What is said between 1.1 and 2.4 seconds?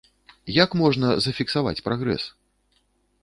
зафіксаваць прагрэс?